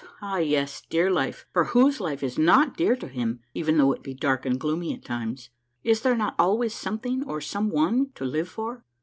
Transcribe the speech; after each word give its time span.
Ah, 0.19 0.37
yes, 0.39 0.81
dear 0.89 1.11
life, 1.11 1.45
for 1.53 1.65
whose 1.65 1.99
life 2.01 2.23
is 2.23 2.35
not 2.35 2.75
dear 2.75 2.95
to 2.95 3.07
him, 3.07 3.39
even 3.53 3.77
though 3.77 3.91
it 3.91 4.01
be 4.01 4.15
dark 4.15 4.47
and 4.47 4.59
gloomy 4.59 4.91
at 4.95 5.05
times? 5.05 5.51
Is 5.83 6.01
there 6.01 6.15
not 6.17 6.33
always 6.39 6.73
something, 6.73 7.23
or 7.25 7.39
some 7.39 7.69
one, 7.69 8.09
to 8.15 8.25
live 8.25 8.49
for 8.49 8.83